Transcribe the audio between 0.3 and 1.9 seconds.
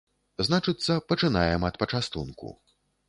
Значыцца, пачынаем ад